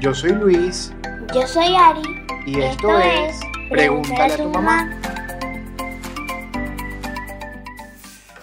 [0.00, 0.92] Yo soy Luis
[1.34, 2.24] Yo soy Ari.
[2.46, 5.00] y esto, es Pregúntale a tu mamá.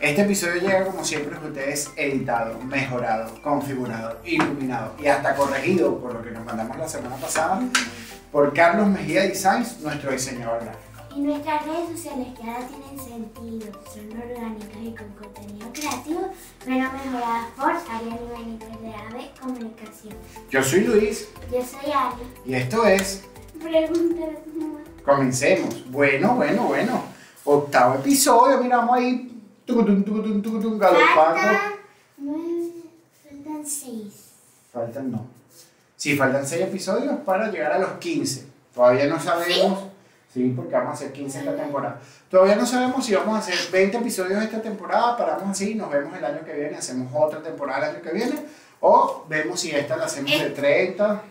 [0.01, 6.13] Este episodio llega como siempre con ustedes editado, mejorado, configurado, iluminado y hasta corregido por
[6.13, 7.61] lo que nos mandamos la semana pasada
[8.33, 10.94] por Carlos Mejía Designs, nuestro diseñador gráfico.
[11.15, 16.29] Y nuestras redes sociales que ahora tienen sentido, son orgánicas y con contenido creativo,
[16.65, 20.13] pero mejoradas por Ariel y Benítez de AVE Comunicación.
[20.49, 22.21] Yo soy Luis Yo soy Ari.
[22.45, 23.23] y esto es
[23.57, 24.79] tu mamá.
[25.05, 25.89] Comencemos.
[25.89, 27.01] Bueno, bueno, bueno.
[27.45, 31.15] Octavo episodio, mira, vamos ahí tucutum, tucutum, tucutum, galopando.
[31.15, 31.61] Faltan
[32.17, 32.71] nueve,
[33.23, 34.31] faltan seis.
[34.73, 35.27] Faltan no.
[35.95, 38.45] Sí, faltan 6 episodios para llegar a los 15.
[38.75, 39.79] Todavía no sabemos.
[39.79, 39.84] ¿Sí?
[40.43, 42.01] Porque vamos a hacer 15 esta temporada.
[42.29, 46.15] Todavía no sabemos si vamos a hacer 20 episodios esta temporada, paramos así, nos vemos
[46.17, 48.35] el año que viene, hacemos otra temporada el año que viene,
[48.81, 51.23] o vemos si esta la hacemos de 30.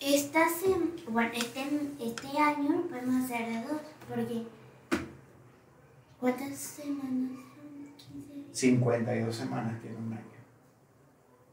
[0.00, 1.60] Esta sem- bueno, este,
[2.00, 4.42] este año lo podemos hacer de dos, porque
[6.20, 7.94] ¿cuántas semanas son?
[7.96, 8.58] 15.
[8.58, 10.20] 52 semanas tiene un año.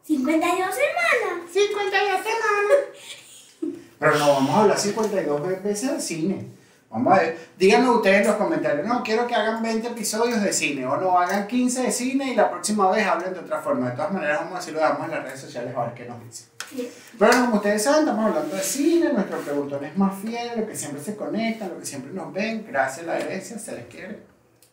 [0.04, 1.52] 52 semanas.
[1.52, 3.78] 52 semanas.
[4.00, 6.46] Pero no vamos a hablar 52 veces de cine.
[6.90, 7.38] Vamos a ver.
[7.58, 8.88] Díganme ustedes en los comentarios.
[8.88, 10.86] No, quiero que hagan 20 episodios de cine.
[10.86, 13.90] O no, hagan 15 de cine y la próxima vez hablen de otra forma.
[13.90, 16.24] De todas maneras, vamos a decirlo damos en las redes sociales a ver qué nos
[16.24, 16.48] dicen.
[16.70, 16.90] Sí.
[17.20, 19.12] Pero como ustedes saben, estamos hablando de cine.
[19.14, 22.66] Nuestro preguntón es más fiel, lo que siempre se conectan, lo que siempre nos ven.
[22.68, 24.20] Gracias a la iglesia, se les quiere.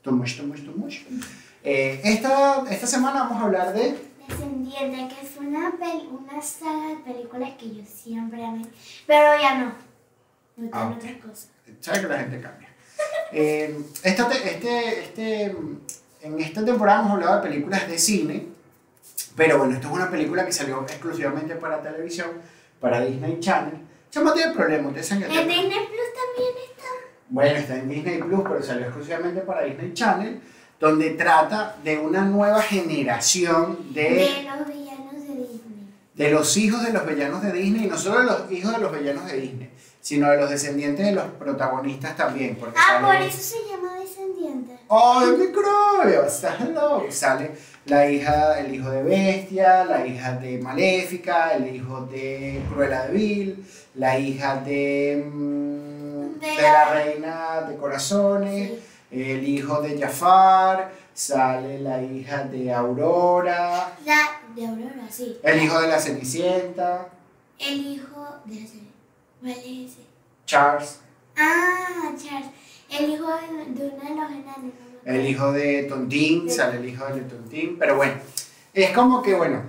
[0.02, 1.00] Tumush, tumush, tumush.
[1.64, 3.96] Eh, esta, esta semana vamos a hablar de
[4.28, 8.64] Descendiente, que es una, pel- una saga de películas que yo siempre amé,
[9.06, 9.72] pero ya no.
[10.56, 11.48] Gustan Ah, otras cosas.
[11.80, 12.68] Sabes que la gente cambia.
[13.32, 15.56] Eh, esta te- este, este,
[16.22, 18.46] en esta temporada hemos hablado de películas de cine,
[19.36, 22.28] pero bueno, esto es una película que salió exclusivamente para televisión,
[22.80, 23.74] para Disney Channel.
[24.10, 26.84] Chama tiene problemas, ustedes saben que En Disney Plus también está.
[27.28, 30.40] Bueno, está en Disney Plus, pero salió exclusivamente para Disney Channel,
[30.78, 35.90] donde trata de una nueva generación De de, los villanos de Disney.
[36.14, 38.78] de los hijos de los villanos de Disney, y no solo de los hijos de
[38.78, 39.70] los villanos de Disney,
[40.04, 42.56] sino de los descendientes de los protagonistas también.
[42.56, 44.76] Porque Ah, sale- por eso se llama Descendiente.
[44.90, 46.24] ¡Ay, microbio!
[46.26, 47.06] Está hello.
[47.08, 47.52] Sale
[47.86, 53.12] la hija, el hijo de Bestia, la hija de Maléfica, el hijo de Cruella de
[53.14, 58.72] Vil, la hija de, mm, De de la- la reina de corazones,
[59.10, 65.38] el hijo de Jafar, sale la hija de Aurora, La de Aurora, sí.
[65.42, 67.08] el hijo de la Cenicienta,
[67.58, 68.83] El hijo de la serie.
[69.44, 70.00] ¿Cuál es ese?
[70.46, 71.00] Charles,
[71.36, 72.48] Ah, Charles.
[72.88, 74.72] El hijo de, de uno de los enanos.
[75.04, 75.12] ¿no?
[75.12, 78.14] el hijo de Tontín, sale el hijo de Tontín, pero bueno,
[78.72, 79.60] es como que, bueno,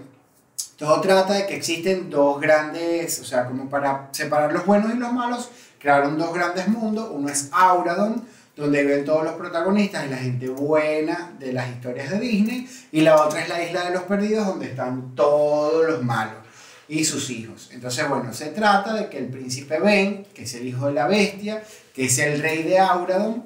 [0.78, 4.98] todo trata de que existen dos grandes, o sea, como para separar los buenos y
[4.98, 8.24] los malos, crearon dos grandes mundos, uno es Auradon,
[8.56, 13.02] donde viven todos los protagonistas y la gente buena de las historias de Disney, y
[13.02, 16.45] la otra es la isla de los perdidos, donde están todos los malos
[16.88, 17.70] y sus hijos.
[17.72, 21.08] Entonces, bueno, se trata de que el príncipe Ben, que es el hijo de la
[21.08, 21.64] bestia,
[21.94, 23.44] que es el rey de Auradon,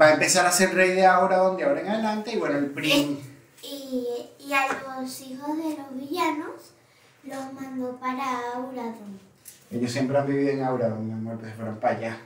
[0.00, 2.66] va a empezar a ser rey de Auradon de ahora en adelante, y bueno, el
[2.70, 3.20] príncipe...
[3.62, 4.06] Y,
[4.46, 4.66] y a
[5.00, 6.72] los hijos de los villanos
[7.24, 9.18] los mandó para Auradon.
[9.70, 12.18] Ellos siempre han vivido en Auradon, mi amor, pues fueron para allá.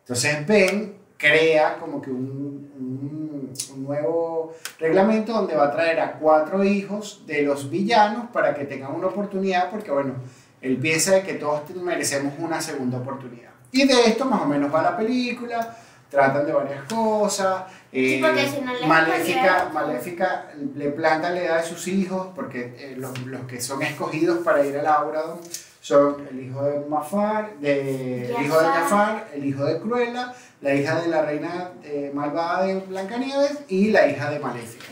[0.00, 3.27] Entonces Ben crea como que un, un-
[3.72, 8.64] un nuevo reglamento donde va a traer a cuatro hijos de los villanos para que
[8.64, 10.14] tengan una oportunidad, porque bueno,
[10.60, 13.50] él piensa de que todos merecemos una segunda oportunidad.
[13.70, 15.76] Y de esto más o menos va la película,
[16.10, 17.64] tratan de varias cosas.
[17.92, 23.18] Eh, si no Maléfica, Maléfica le planta la edad de sus hijos, porque eh, los,
[23.26, 25.38] los que son escogidos para ir al Auradon
[25.80, 28.82] son el hijo de Mafar, de, el hijo de Jafar.
[28.82, 33.90] Jafar, el hijo de Cruella, la hija de la reina eh, malvada de Blancanieves y
[33.90, 34.86] la hija de Maléfica.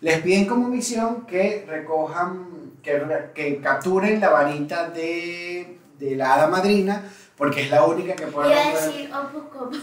[0.00, 2.46] Les piden como misión que recojan,
[2.82, 3.02] que,
[3.34, 7.02] que capturen la varita de, de la hada madrina,
[7.36, 9.78] porque es la única que puede Iba romper- decir Opus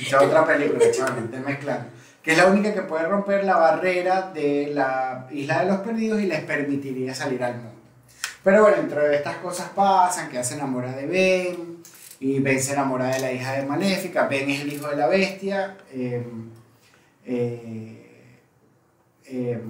[0.00, 1.86] esa otra película, estoy mezclando.
[2.22, 6.20] Que es la única que puede romper la barrera de la isla de los perdidos
[6.22, 7.70] y les permitiría salir al mundo.
[8.42, 11.73] Pero bueno, entre estas cosas pasan, que se enamora de Ben,
[12.26, 15.08] y Ben se enamora de la hija de Maléfica, Ben es el hijo de la
[15.08, 16.24] bestia, eh,
[17.26, 18.30] eh,
[19.26, 19.60] eh,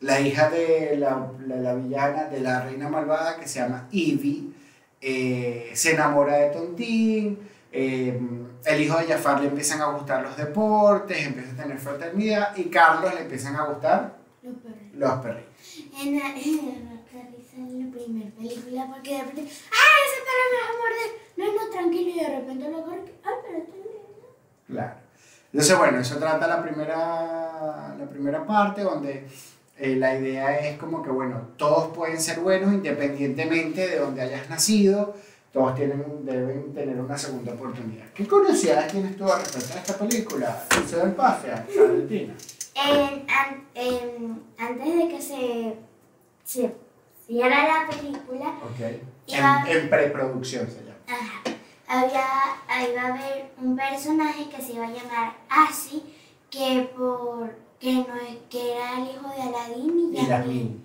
[0.00, 4.44] la hija de la, la- la villana, de la reina malvada que se llama Evie,
[5.00, 7.38] eh, se enamora de Tontín,
[7.72, 8.18] eh,
[8.64, 12.64] el hijo de Jafar le empiezan a gustar los deportes, empieza a tener fraternidad y
[12.64, 14.98] Carlos le empiezan a gustar Los perritos.
[14.98, 15.50] Los perritos.
[17.60, 21.10] En la, primera película porque de repente, ¡ah, ese perro me va a morder!
[21.36, 23.66] No, no, tranquilo, y de repente lo que, ¡ah, pero bien!
[24.66, 24.94] Claro.
[25.52, 29.26] Entonces, bueno, eso trata la primera, la primera parte donde
[29.78, 34.48] eh, la idea es como que, bueno, todos pueden ser buenos independientemente de donde hayas
[34.48, 35.14] nacido,
[35.52, 38.06] todos tienen, deben tener una segunda oportunidad.
[38.14, 40.64] ¿Qué curiosidades tienes tú al respecto de esta película?
[41.76, 42.34] Valentina.
[42.74, 45.76] En- an- en- antes de que se,
[46.44, 46.72] se
[47.30, 48.80] hiciera la película, Ok.
[49.26, 50.96] Iba- En, en preproducción se llama.
[51.06, 51.42] Ajá.
[51.86, 52.24] Había,
[52.68, 56.02] ahí va a haber un personaje que se iba a llamar Asi,
[56.50, 57.50] que por
[57.80, 58.04] que no
[58.50, 60.26] que era el hijo de Aladín y Y.
[60.26, 60.84] Yasmín.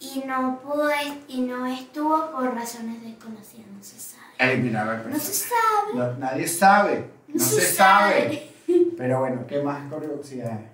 [0.00, 0.88] Y no pudo
[1.28, 4.24] y no estuvo por razones desconocidas, no se sabe.
[4.38, 5.48] Eliminaba el No se personaje.
[5.48, 5.94] sabe.
[5.94, 7.04] No, nadie sabe.
[7.28, 8.20] No, No se, se sabe.
[8.66, 8.86] sabe.
[8.96, 10.60] Pero bueno, ¿qué más curiosidades?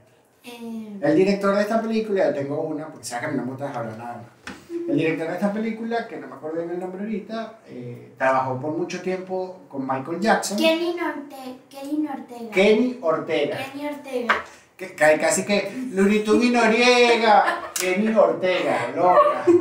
[0.49, 3.51] Eh, El director de esta película, tengo una, porque sabes que a mí no me
[3.51, 4.56] gusta hablar nada más.
[4.89, 8.61] El director de esta película, que no me acuerdo bien el nombre ahorita, eh, trabajó
[8.61, 10.57] por mucho tiempo con Michael Jackson.
[10.59, 11.37] Kenny Norte,
[11.69, 12.51] Kenny Ortega.
[12.53, 13.57] Kenny Ortega.
[13.59, 14.45] Kenny Ortega.
[14.77, 17.71] Que, ca- casi que Lunitubi Noriega.
[17.75, 19.45] Kenny Ortega, loca.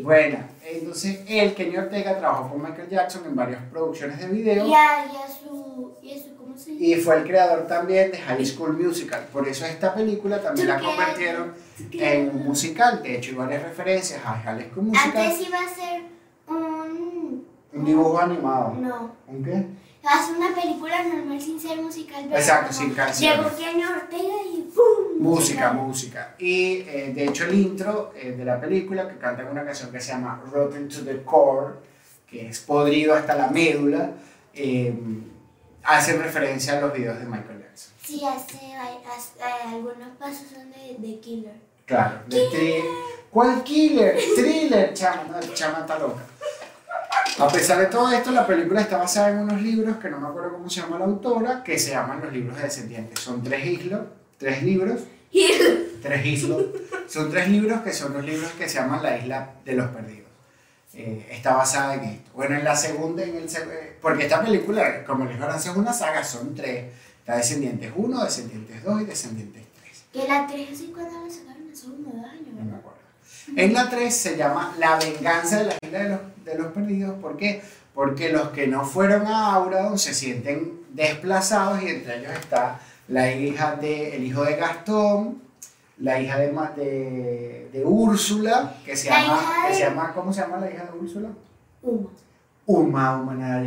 [0.00, 0.38] Bueno,
[0.70, 4.66] entonces él, Kenny Ortega, trabajó con Michael Jackson en varias producciones de video.
[4.66, 6.84] Y a, y a su, y a su, ¿cómo se llama?
[6.84, 9.26] Y fue el creador también de High School Musical.
[9.32, 11.54] Por eso esta película también la convirtieron
[11.92, 13.02] en un musical.
[13.02, 15.26] De hecho, hay varias referencias a High School Musical.
[15.26, 16.02] Antes iba a ser
[16.48, 17.27] un...
[17.72, 18.74] Un dibujo animado.
[18.74, 19.12] No.
[19.26, 19.66] ¿Un qué?
[20.02, 22.24] Ser una película normal sin ser musical.
[22.28, 23.38] pero Exacto, sin canciones.
[23.38, 25.18] Llegó Kenny Ortega y ¡pum!
[25.20, 26.34] Música, música.
[26.38, 30.00] Y eh, de hecho el intro eh, de la película, que canta una canción que
[30.00, 31.74] se llama Rotten to the Core,
[32.26, 34.12] que es podrido hasta la médula,
[34.54, 34.94] eh,
[35.82, 37.92] hace referencia a los videos de Michael Jackson.
[38.02, 38.74] Sí, hace,
[39.66, 41.54] algunos pasos son de, de Killer.
[41.84, 42.84] Claro, de tri-
[43.30, 44.16] ¿Cuál killer?
[44.36, 46.22] Thriller, chama, no, chama está loca.
[47.38, 50.26] A pesar de todo esto, la película está basada en unos libros que no me
[50.26, 53.20] acuerdo cómo se llama la autora, que se llaman Los Libros Descendientes.
[53.20, 54.00] Son tres islos,
[54.38, 55.02] tres libros,
[56.02, 56.64] tres islos.
[57.06, 60.26] Son tres libros que son los libros que se llaman La Isla de los Perdidos.
[60.94, 62.30] Eh, está basada en esto.
[62.34, 63.46] Bueno, en la segunda, en el
[64.02, 66.92] porque esta película, como les digo, es una saga, son tres.
[67.20, 70.04] Está Descendientes 1, Descendientes 2 y Descendientes 3.
[70.12, 72.97] Que la 3 así cuando la sacaron hace unos años, No me acuerdo.
[73.56, 77.18] En la 3 se llama La venganza de la isla de los, de los perdidos.
[77.20, 77.62] ¿Por qué?
[77.94, 83.32] Porque los que no fueron a Auradon se sienten desplazados y entre ellos está la
[83.32, 85.42] hija de, el hijo de Gastón,
[85.98, 90.40] la hija de, de, de Úrsula, que se, La llama, que se llama, ¿cómo se
[90.40, 91.28] llama la hija de Úrsula?
[91.82, 92.08] Uma.
[92.66, 93.62] Uma, Uma.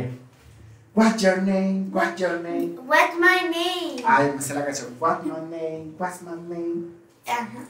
[0.94, 1.90] What's your name?
[1.90, 2.76] What's your name?
[2.86, 4.04] What's my name?
[4.06, 4.94] Ay, me sé la canción.
[5.00, 5.94] What's my name?
[5.98, 6.92] What's my name?
[7.26, 7.64] Ajá.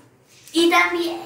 [0.52, 1.20] Y también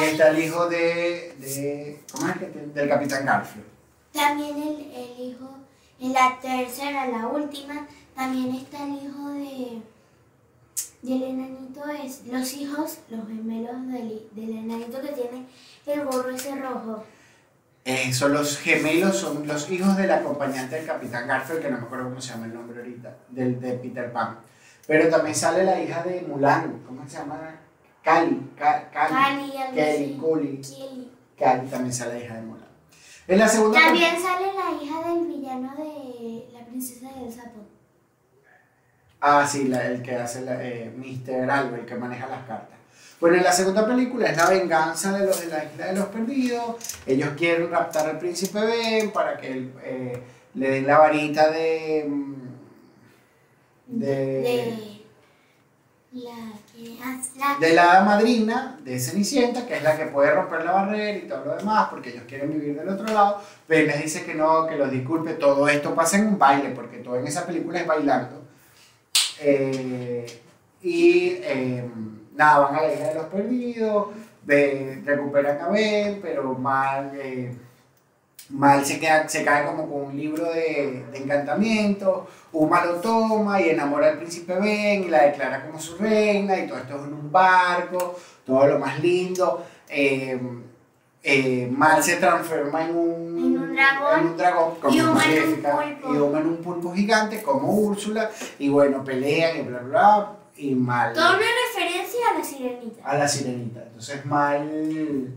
[0.00, 2.46] Y está el hijo de, de ¿cómo es que?
[2.46, 3.66] Del Capitán Garfield.
[4.12, 5.50] también el, el hijo,
[6.00, 9.82] en la tercera, la última, también está el hijo de
[11.02, 15.46] del enanito es los hijos, los gemelos del, del enanito que tiene
[15.86, 17.02] el gorro ese rojo.
[17.84, 21.84] Eh, son los gemelos, son los hijos del acompañante del Capitán Garfield, que no me
[21.86, 24.38] acuerdo cómo se llama el nombre ahorita, del, de Peter Pan.
[24.86, 27.58] Pero también sale la hija de Mulan, ¿cómo se llama?
[28.02, 29.14] Cali, Ca- Cali,
[29.52, 30.16] Cali, Kelly.
[30.20, 31.10] Culi, Kelly.
[31.38, 32.66] Cali también sale la hija de Mulan.
[33.28, 37.60] En la segunda También sale la hija del villano de la princesa del sapo.
[39.20, 41.48] Ah, sí, la- el que hace la, eh, Mr.
[41.50, 42.78] Algo, el que maneja las cartas.
[43.20, 46.06] Bueno, en la segunda película es la venganza de los de la isla de los
[46.06, 46.74] perdidos.
[47.06, 50.22] Ellos quieren raptar al príncipe Ben para que él, eh,
[50.54, 52.04] le den la varita de.
[52.08, 52.34] mm,
[53.86, 54.06] de.
[54.16, 54.91] De
[56.12, 60.64] la que hace la de la madrina de Cenicienta, que es la que puede romper
[60.64, 63.40] la barrera y todo lo demás, porque ellos quieren vivir del otro lado.
[63.66, 65.32] Ben les dice que no, que los disculpe.
[65.34, 68.42] Todo esto pasa en un baile, porque todo en esa película es bailando.
[69.40, 70.26] Eh,
[70.82, 71.84] y eh,
[72.34, 74.08] nada, van a la isla de los perdidos,
[75.04, 77.54] recuperan a Ben, pero mal, eh,
[78.50, 82.26] mal se, queda, se cae como con un libro de, de encantamiento.
[82.52, 86.66] Uma lo toma y enamora al príncipe Ben y la declara como su reina y
[86.66, 89.64] todo esto es en un barco, todo lo más lindo.
[89.88, 90.38] Eh,
[91.24, 94.20] eh, Mal se transforma en un, En un dragón.
[94.20, 96.14] en un dragón como Y Uma en un Maléfica, pulpo.
[96.14, 100.32] y Uma en un pulpo gigante como Úrsula y bueno, pelean y bla bla bla
[100.56, 103.08] y Mal Toda una referencia a la sirenita.
[103.08, 103.82] a la sirenita.
[103.84, 105.28] Entonces Mal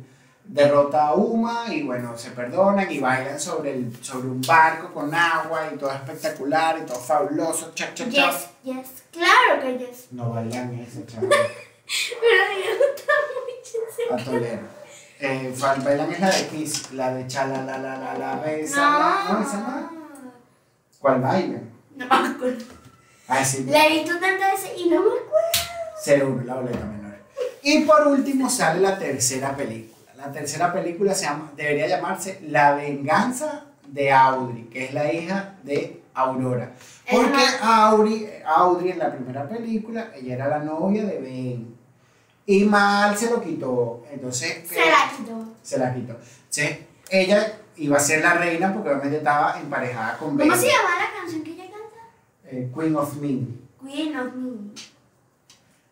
[0.48, 5.14] derrota a Uma y bueno, se perdonan y bailan sobre, el, sobre un barco con
[5.14, 7.72] agua y todo espectacular y todo fabuloso.
[7.74, 8.32] Cha, cha, cha.
[8.32, 9.04] Yes, yes.
[9.12, 10.08] Claro que yes.
[10.12, 11.30] No bailan ese chaval.
[12.22, 12.46] Pero
[14.10, 14.76] pastolero.
[15.20, 19.30] Eh, Fan Bailan es la de Kiss, la de Chala la la la la besa.
[19.30, 19.92] No, esa no.
[21.00, 21.60] ¿Cuál baila?
[21.96, 22.66] No me acuerdo.
[23.28, 23.64] Ah, sí.
[23.64, 26.36] La he visto tantas veces y no me acuerdo.
[26.36, 27.16] 01, la boleta menor.
[27.64, 29.95] Y por último sale la tercera película.
[30.26, 35.54] La tercera película se llama, debería llamarse La venganza de Audrey, que es la hija
[35.62, 36.72] de Aurora.
[37.12, 41.76] Porque Audrey, Audrey en la primera película, ella era la novia de Ben.
[42.48, 44.04] Y mal se lo quitó.
[44.12, 45.46] Entonces, Se la quitó.
[45.62, 46.14] se la quitó.
[46.14, 46.80] Entonces,
[47.12, 50.50] ella iba a ser la reina porque obviamente estaba emparejada con Ben.
[50.50, 52.46] ¿Cómo se llama la canción que ella canta?
[52.46, 53.42] Eh, Queen of Me.
[53.88, 54.72] Queen of Me.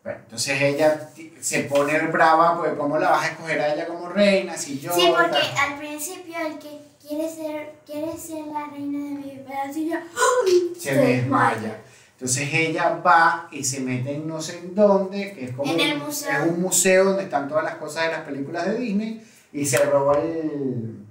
[0.04, 1.08] Bueno, entonces ella
[1.40, 4.54] se pone brava, porque ¿cómo la vas a escoger a ella como reina?
[4.56, 4.92] Si yo.
[4.92, 5.72] Sí, porque tal?
[5.72, 10.72] al principio el que quiere ser, quiere ser la reina de mi pedacillo ¡ay!
[10.78, 11.80] se desmaya.
[12.12, 15.80] Entonces ella va y se mete en no sé en dónde, que es como En
[15.80, 16.30] el museo.
[16.30, 19.78] es un museo donde están todas las cosas de las películas de Disney y se
[19.78, 21.03] roba el.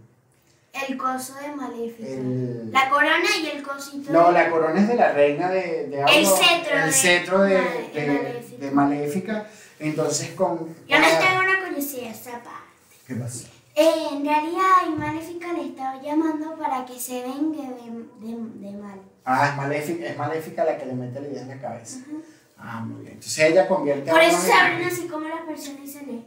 [0.73, 2.07] El coso de Maléfica.
[2.09, 4.11] el- La corona y el cosito.
[4.11, 6.91] no, de- la corona es de la reina de, de El Aurora, cetro el de-
[6.91, 8.57] cetro de, Maléfica.
[8.65, 9.47] de Maléfica.
[9.79, 10.75] Entonces con.
[10.87, 12.97] Yo les tengo una curiosidad, esa parte.
[13.07, 13.47] ¿Qué pasa?
[13.75, 18.35] Eh, en realidad, Maléfica le estaba llamando para que se vengue de, de,
[18.71, 18.99] de mal.
[19.25, 21.99] Ah, es maléfica, es maléfica la que le mete la idea en la cabeza.
[22.57, 23.13] Ah, muy bien.
[23.13, 26.05] Entonces ella convierte Por a eso se en- abren así como las personas y se
[26.05, 26.25] lee.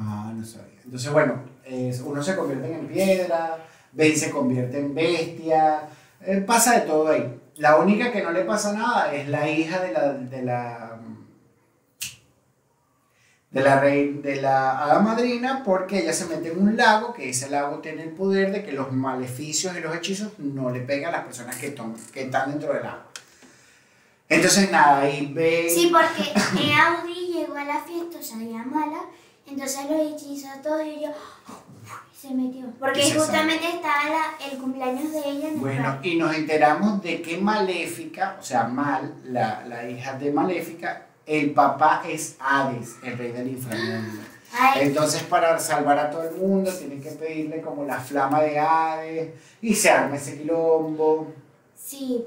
[0.00, 0.80] Ah, no sabía.
[0.84, 3.58] Entonces, bueno, es- uno se convierte en piedra,
[3.92, 5.88] Ben se convierte en bestia,
[6.22, 7.40] eh, pasa de todo ahí.
[7.56, 10.98] La única que no le pasa nada es la hija de la de la
[13.50, 17.50] de la rey, de la madrina porque ella se mete en un lago, que ese
[17.50, 21.18] lago tiene el poder de que los maleficios y los hechizos no le pegan a
[21.18, 23.06] las personas que, están dentro del agua.
[24.28, 29.00] Entonces nada, ahí Ben Sí, porque Audi llegó a la fiesta, o sea, mala,
[29.50, 31.08] entonces lo hechizó todo y yo
[32.20, 32.66] se metió.
[32.78, 36.08] Porque se justamente estaba la- el cumpleaños de ella en el Bueno, parque.
[36.10, 41.52] y nos enteramos de que Maléfica, o sea, Mal, la, la hija de Maléfica, el
[41.52, 44.22] papá es Hades, el rey del inframundo.
[44.52, 48.58] Ay, Entonces, para salvar a todo el mundo, tienen que pedirle como la flama de
[48.58, 49.30] Hades
[49.62, 51.32] y se arma ese quilombo.
[51.76, 52.26] sí,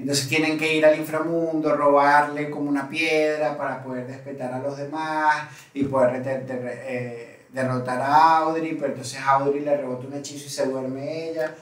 [0.00, 4.78] Entonces tienen que ir al inframundo, robarle como una piedra para poder despertar a los
[4.78, 10.50] demás y poder eh, derrotar a Audrey, pero entonces Audrey le rebota un hechizo y
[10.50, 11.54] se duerme ella.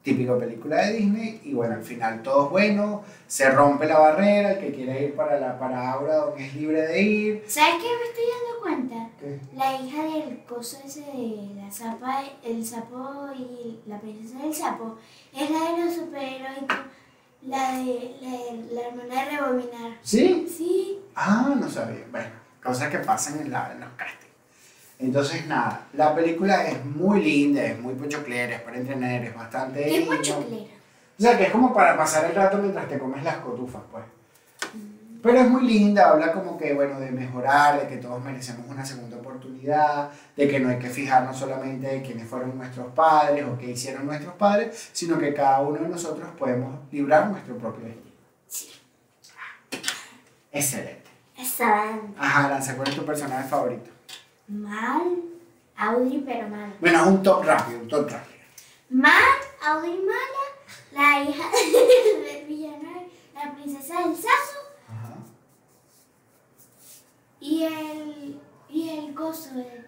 [0.00, 4.52] Típico película de Disney, y bueno, al final todo es bueno, se rompe la barrera,
[4.52, 7.44] el que quiera ir para la para Aura donde es libre de ir.
[7.48, 9.10] ¿sabes qué me estoy dando cuenta?
[9.18, 9.40] ¿Qué?
[9.56, 14.96] La hija del coso ese de la zapa, el sapo y la princesa del sapo,
[15.34, 16.78] es la de los superheroicos,
[17.46, 19.92] la de la, de- la hermana de rebobinar.
[20.02, 20.46] ¿Sí?
[20.56, 22.04] Sí, Ah, no sabía.
[22.10, 22.28] Bueno,
[22.62, 24.26] cosas que pasan en, la, en los castings.
[24.98, 29.84] Entonces, nada, la película es muy linda, es muy pochoclera, es para entretener, es bastante...
[29.84, 30.16] qué niño.
[30.16, 30.72] pochoclera.
[31.18, 34.04] O sea, que es como para pasar el rato mientras te comes las cotufas, pues.
[35.26, 38.84] Pero es muy linda, habla como que, bueno, de mejorar, de que todos merecemos una
[38.86, 43.58] segunda oportunidad, de que no hay que fijarnos solamente en quiénes fueron nuestros padres o
[43.58, 48.76] qué hicieron nuestros padres, sino que cada uno de nosotros podemos librar nuestro propio destino.
[50.52, 51.10] Excelente.
[51.36, 53.90] Estaban Ajá, Lanza, ¿cuál es tu personaje favorito?
[54.48, 55.02] mal,
[55.76, 56.72] Audrey pero mal.
[56.80, 58.38] Bueno, es un top rápido, un top rápido.
[58.90, 60.46] Mal, Audrey mala,
[60.92, 61.44] la hija
[62.26, 64.65] del villano, la princesa del Ajá.
[67.48, 69.84] Y el, y el coso, el,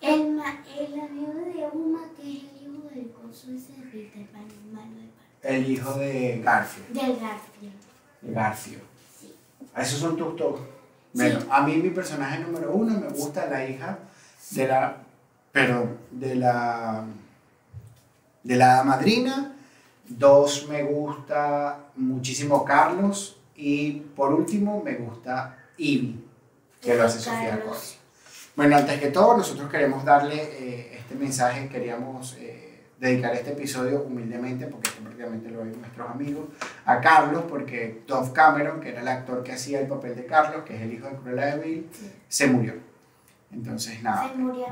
[0.00, 0.40] el,
[0.78, 4.72] el amigo de Uma que es el hijo del coso ese de Peter Pan, el
[4.72, 6.88] malo de Pan, El hijo de Garfield.
[6.88, 7.72] del Garfield.
[8.22, 8.82] De Garfield.
[9.20, 9.34] Sí.
[9.76, 10.58] Esos son tus top.
[11.12, 11.46] Bueno, Sí.
[11.50, 13.98] a mí mi personaje número uno me gusta la hija
[14.50, 14.96] de la,
[15.52, 17.04] perdón, de la,
[18.42, 19.54] de la madrina.
[20.08, 23.36] Dos, me gusta muchísimo Carlos.
[23.56, 26.24] Y por último, me gusta Ivy,
[26.92, 27.60] que lo hace Sofía.
[27.60, 27.80] Coppola.
[28.56, 34.02] Bueno, antes que todo, nosotros queremos darle eh, este mensaje, queríamos eh, dedicar este episodio
[34.02, 36.46] humildemente, porque esto prácticamente lo ven nuestros amigos,
[36.84, 40.62] a Carlos, porque Dove Cameron, que era el actor que hacía el papel de Carlos,
[40.64, 42.10] que es el hijo de Cruella de Vil, Sí.
[42.28, 42.74] se murió.
[43.52, 44.66] Entonces, nada, Se murió,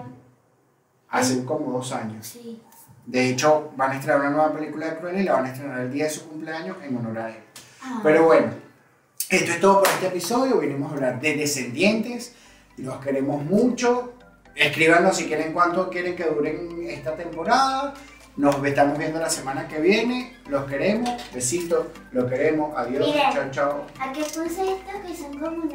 [1.09, 2.27] hace como dos años.
[2.27, 2.63] sí.
[3.07, 5.79] De hecho, van a estrenar una nueva película de Cruella y la van a estrenar
[5.79, 7.37] el día de su cumpleaños en honor a él.
[7.81, 8.49] Ah, Pero bueno,
[9.29, 10.59] esto es todo por este episodio.
[10.59, 12.35] Vinimos a hablar de descendientes.
[12.77, 14.15] Los queremos mucho.
[14.55, 17.95] Escríbanos si quieren cuánto quieren que duren esta temporada.
[18.37, 20.37] Nos estamos viendo la semana que viene.
[20.49, 21.11] Los queremos.
[21.33, 21.87] Besitos.
[22.13, 22.77] Los queremos.
[22.77, 23.07] Adiós.
[23.07, 23.33] Miren.
[23.33, 23.87] Chao, chao.
[23.99, 25.69] ¿A qué puse esto que son como